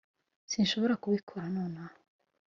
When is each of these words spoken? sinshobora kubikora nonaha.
sinshobora 0.51 0.99
kubikora 1.03 1.43
nonaha. 1.53 1.97